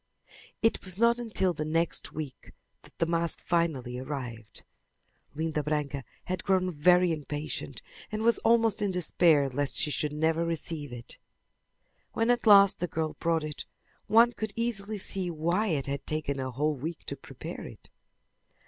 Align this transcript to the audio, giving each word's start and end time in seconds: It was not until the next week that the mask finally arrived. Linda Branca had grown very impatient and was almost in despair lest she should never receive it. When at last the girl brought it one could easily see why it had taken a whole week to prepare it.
It 0.63 0.83
was 0.83 0.97
not 0.97 1.19
until 1.19 1.53
the 1.53 1.63
next 1.63 2.11
week 2.11 2.53
that 2.81 2.97
the 2.97 3.05
mask 3.05 3.39
finally 3.39 3.99
arrived. 3.99 4.63
Linda 5.35 5.61
Branca 5.61 6.03
had 6.25 6.43
grown 6.43 6.71
very 6.71 7.11
impatient 7.11 7.83
and 8.11 8.23
was 8.23 8.39
almost 8.39 8.81
in 8.81 8.89
despair 8.89 9.47
lest 9.47 9.77
she 9.77 9.91
should 9.91 10.11
never 10.11 10.43
receive 10.43 10.91
it. 10.91 11.19
When 12.13 12.31
at 12.31 12.47
last 12.47 12.79
the 12.79 12.87
girl 12.87 13.13
brought 13.19 13.43
it 13.43 13.67
one 14.07 14.33
could 14.33 14.53
easily 14.55 14.97
see 14.97 15.29
why 15.29 15.67
it 15.67 15.85
had 15.85 16.07
taken 16.07 16.39
a 16.39 16.49
whole 16.49 16.73
week 16.73 17.03
to 17.03 17.15
prepare 17.15 17.61
it. 17.67 17.91